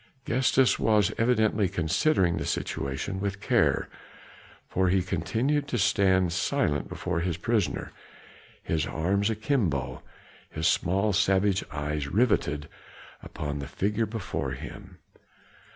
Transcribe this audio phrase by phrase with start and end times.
[0.25, 3.87] Gestas was evidently considering the situation with care,
[4.67, 7.91] for he continued to stand silent before his prisoner,
[8.63, 10.01] his arms akimbo,
[10.49, 12.67] his small savage eyes riveted
[13.21, 14.97] upon the figure before him.